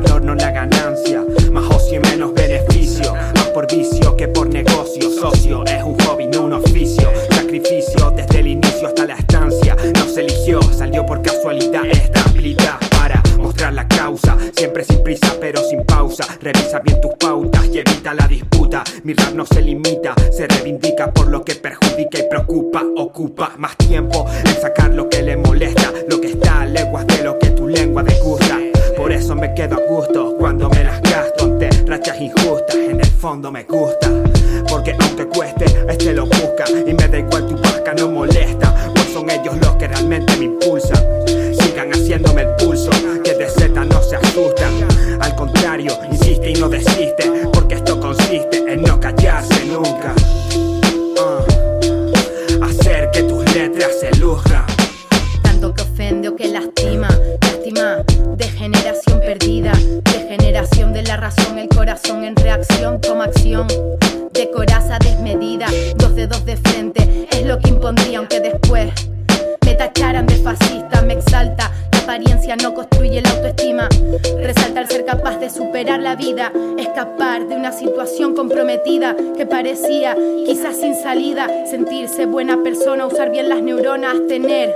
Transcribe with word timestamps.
valor, 0.00 0.22
no 0.24 0.34
la 0.34 0.50
ganancia. 0.50 1.24
Más 1.52 1.64
ocio 1.64 1.96
y 1.96 2.00
menos 2.00 2.32
beneficio, 2.34 3.14
más 3.14 3.48
por 3.48 3.66
vicio 3.66 4.16
que 4.16 4.28
por 4.28 4.48
negocio. 4.48 5.10
Socio 5.10 5.64
es 5.66 5.82
un 5.82 5.98
hobby, 6.00 6.26
no 6.26 6.44
un 6.44 6.54
oficio. 6.54 7.10
Sacrificio 7.30 8.10
desde 8.16 8.40
el 8.40 8.48
inicio 8.48 8.88
hasta 8.88 9.06
la 9.06 9.14
estancia. 9.14 9.76
No 9.94 10.04
se 10.06 10.20
eligió, 10.20 10.62
salió 10.62 11.04
por 11.04 11.22
casualidad 11.22 11.86
esta 11.86 12.22
habilidad 12.22 12.78
para 12.90 13.22
mostrar 13.38 13.72
la 13.74 13.86
causa. 13.86 14.36
Siempre 14.56 14.84
sin 14.84 15.02
prisa, 15.02 15.34
pero 15.40 15.62
sin 15.62 15.84
pausa. 15.84 16.24
Revisa 16.40 16.80
bien 16.80 17.00
tus 17.00 17.12
pautas 17.14 17.66
y 17.66 17.78
evita 17.78 18.14
la 18.14 18.26
disputa. 18.26 18.82
Mi 19.04 19.14
rap 19.14 19.34
no 19.34 19.44
se 19.46 19.60
limita, 19.62 20.14
se 20.30 20.46
reivindica 20.46 21.12
por 21.12 21.28
lo 21.28 21.44
que 21.44 21.54
perjudica 21.54 22.18
y 22.18 22.28
preocupa. 22.28 22.82
Ocupa 22.96 23.52
más 23.58 23.76
tiempo 23.76 24.26
en 24.44 24.60
sacar 24.60 24.94
lo 24.94 25.08
que 25.08 25.22
le 25.22 25.36
molesta, 25.36 25.92
lo 26.08 26.20
que 26.20 26.28
está 26.28 26.62
a 26.62 26.66
leguas 26.66 27.06
de 27.06 27.24
lo 27.24 27.38
que 27.38 27.50
tu 27.50 27.68
lengua 27.68 28.02
disgusta. 28.02 28.69
Por 29.00 29.12
eso 29.12 29.34
me 29.34 29.54
quedo 29.54 29.76
a 29.76 29.80
gusto 29.88 30.36
cuando 30.38 30.68
me 30.68 30.84
las 30.84 31.00
gasto 31.00 31.44
ante 31.44 31.70
rachas 31.86 32.20
injustas. 32.20 32.76
En 32.76 33.00
el 33.00 33.06
fondo 33.06 33.50
me 33.50 33.64
gusta, 33.64 34.10
porque 34.68 34.94
aunque 35.00 35.26
cueste, 35.26 35.64
este 35.88 36.12
lo 36.12 36.26
busca. 36.26 36.66
Y 36.86 36.92
me 36.92 37.08
da 37.08 37.18
igual 37.18 37.46
tu 37.46 37.56
vasca, 37.56 37.94
no 37.94 38.10
molesta, 38.10 38.74
pues 38.94 39.06
son 39.10 39.30
ellos 39.30 39.56
los 39.56 39.74
que 39.76 39.88
realmente 39.88 40.36
me 40.36 40.44
impulsan. 40.44 41.02
Sigan 41.26 41.90
haciéndome 41.92 42.42
el 42.42 42.54
pulso, 42.56 42.90
que 43.24 43.32
de 43.32 43.48
Z 43.48 43.68
no 43.86 44.02
se 44.02 44.16
asustan. 44.16 44.72
Al 45.18 45.34
contrario, 45.34 45.98
insiste 46.12 46.50
y 46.50 46.54
no 46.60 46.68
desiste, 46.68 47.48
porque 47.54 47.76
esto 47.76 47.98
consiste 47.98 48.70
en 48.70 48.82
no 48.82 49.00
callarse 49.00 49.64
nunca. 49.64 50.14
Ah, 51.18 52.66
hacer 52.66 53.10
que 53.12 53.22
tus 53.22 53.54
letras 53.54 53.92
se 53.98 54.14
luzcan. 54.18 54.79
Razón, 61.20 61.58
el 61.58 61.68
corazón 61.68 62.24
en 62.24 62.34
reacción, 62.34 63.00
toma 63.00 63.24
acción. 63.24 63.66
De 64.32 64.50
coraza 64.50 64.98
desmedida, 64.98 65.66
dos 65.96 66.14
dedos 66.14 66.46
de 66.46 66.56
frente, 66.56 67.28
es 67.30 67.44
lo 67.44 67.58
que 67.58 67.68
impondría, 67.68 68.18
aunque 68.18 68.40
después 68.40 68.90
me 69.66 69.74
tacharan 69.74 70.26
de 70.26 70.36
fascista, 70.36 71.02
me 71.02 71.14
exalta. 71.14 71.70
La 71.92 71.98
apariencia 71.98 72.56
no 72.56 72.72
construye 72.72 73.20
la 73.20 73.30
autoestima. 73.30 73.88
Resaltar 74.42 74.86
ser 74.86 75.04
capaz 75.04 75.36
de 75.38 75.50
superar 75.50 76.00
la 76.00 76.16
vida, 76.16 76.52
escapar 76.78 77.46
de 77.46 77.54
una 77.54 77.72
situación 77.72 78.34
comprometida 78.34 79.14
que 79.36 79.44
parecía 79.44 80.16
quizás 80.46 80.76
sin 80.80 80.94
salida. 80.94 81.48
Sentirse 81.70 82.24
buena 82.24 82.62
persona, 82.62 83.04
usar 83.04 83.30
bien 83.30 83.50
las 83.50 83.60
neuronas, 83.60 84.16
tener 84.26 84.74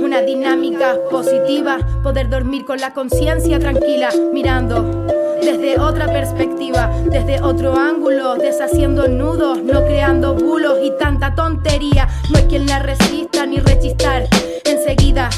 una 0.00 0.22
dinámica 0.22 0.96
positiva, 1.10 1.78
poder 2.04 2.30
dormir 2.30 2.64
con 2.64 2.78
la 2.78 2.94
conciencia 2.94 3.58
tranquila, 3.58 4.10
mirando 4.32 5.06
desde 5.40 5.78
otra 5.78 6.06
perspectiva, 6.06 6.90
desde 7.06 7.40
otro 7.42 7.76
ángulo, 7.76 8.36
deshaciendo 8.36 9.08
nudos, 9.08 9.62
no 9.62 9.84
creando 9.84 10.34
bulos 10.34 10.78
y 10.82 10.92
tanta 10.98 11.34
tontería. 11.34 12.08
No 12.30 12.38
hay 12.38 12.44
quien 12.44 12.66
la 12.66 12.80
resista 12.80 13.46
ni 13.46 13.58
rechistar. 13.58 14.28
Enseguida 14.64 15.30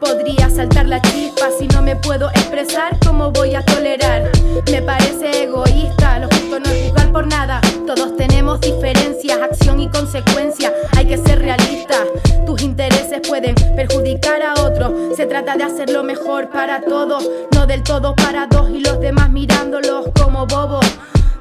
podría 0.00 0.48
saltar 0.50 0.86
la 0.86 1.00
chispa 1.02 1.48
si 1.58 1.66
no 1.68 1.82
me 1.82 1.96
puedo 1.96 2.28
expresar, 2.30 2.96
¿cómo 3.04 3.30
voy 3.30 3.54
a 3.54 3.64
tolerar? 3.64 4.30
Me 4.70 4.82
parece 4.82 5.44
egoísta, 5.44 6.18
lo 6.20 6.28
justo 6.28 6.60
no 6.60 6.70
es 6.70 6.86
juzgar 6.86 7.12
por 7.12 7.26
nada. 7.26 7.60
Todos 7.86 8.16
tenemos 8.16 8.60
diferencias, 8.60 9.38
acción 9.40 9.80
y 9.80 9.88
consecuencia. 9.88 10.47
Perjudicar 13.76 14.42
a 14.42 14.54
otros. 14.62 15.16
Se 15.16 15.26
trata 15.26 15.56
de 15.56 15.64
hacer 15.64 15.90
lo 15.90 16.02
mejor 16.02 16.50
para 16.50 16.80
todos, 16.80 17.28
no 17.54 17.66
del 17.66 17.82
todo 17.82 18.14
para 18.14 18.46
dos 18.46 18.70
y 18.70 18.80
los 18.80 19.00
demás 19.00 19.30
mirándolos 19.30 20.06
como 20.18 20.46
bobos. 20.46 20.86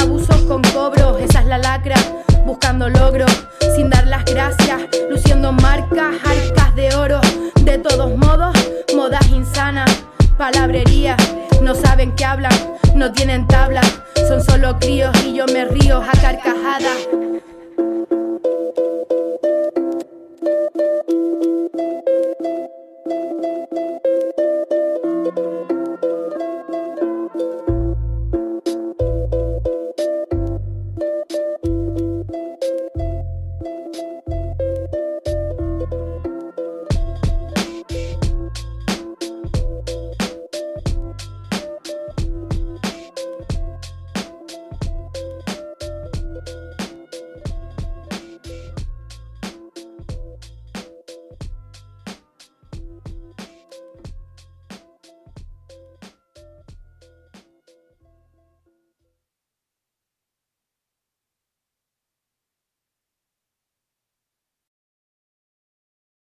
Abusos 0.00 0.42
con 0.42 0.62
cobro, 0.62 1.18
esa 1.18 1.40
es 1.40 1.46
la 1.46 1.58
lacra. 1.58 1.96
Buscando 2.44 2.88
logro, 2.88 3.26
sin 3.74 3.90
dar 3.90 4.06
las 4.06 4.24
gracias, 4.24 4.82
luciendo 5.10 5.52
marcas, 5.52 6.14
arcas 6.24 6.74
de 6.74 6.94
oro. 6.94 7.20
De 7.62 7.78
todos 7.78 8.16
modos, 8.16 8.56
modas 8.94 9.26
insanas, 9.28 9.90
palabrería. 10.36 11.16
No 11.62 11.74
saben 11.74 12.14
qué 12.14 12.24
hablan, 12.24 12.52
no 12.94 13.12
tienen 13.12 13.46
tabla. 13.46 13.82
Son 14.28 14.42
solo 14.42 14.78
críos 14.78 15.12
y 15.24 15.34
yo 15.34 15.46
me 15.46 15.64
río 15.64 16.00
a 16.00 16.12
carcajadas. 16.20 17.27